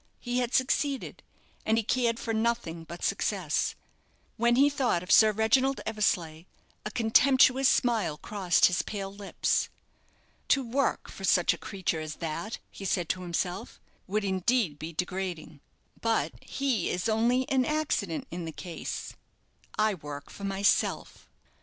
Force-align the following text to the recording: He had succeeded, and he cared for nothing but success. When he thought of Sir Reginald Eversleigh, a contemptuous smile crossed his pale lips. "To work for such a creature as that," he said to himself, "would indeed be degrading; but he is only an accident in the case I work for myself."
He 0.19 0.39
had 0.39 0.51
succeeded, 0.55 1.21
and 1.63 1.77
he 1.77 1.83
cared 1.83 2.19
for 2.19 2.33
nothing 2.33 2.85
but 2.85 3.03
success. 3.03 3.75
When 4.35 4.55
he 4.55 4.67
thought 4.67 5.03
of 5.03 5.11
Sir 5.11 5.31
Reginald 5.31 5.79
Eversleigh, 5.85 6.45
a 6.83 6.89
contemptuous 6.89 7.69
smile 7.69 8.17
crossed 8.17 8.65
his 8.65 8.81
pale 8.81 9.13
lips. 9.13 9.69
"To 10.47 10.65
work 10.67 11.07
for 11.07 11.23
such 11.23 11.53
a 11.53 11.57
creature 11.59 11.99
as 11.99 12.15
that," 12.15 12.57
he 12.71 12.83
said 12.83 13.09
to 13.09 13.21
himself, 13.21 13.79
"would 14.07 14.23
indeed 14.25 14.79
be 14.79 14.91
degrading; 14.91 15.61
but 16.01 16.31
he 16.41 16.89
is 16.89 17.07
only 17.07 17.47
an 17.51 17.63
accident 17.63 18.25
in 18.31 18.45
the 18.45 18.51
case 18.51 19.13
I 19.77 19.93
work 19.93 20.31
for 20.31 20.45
myself." 20.45 21.29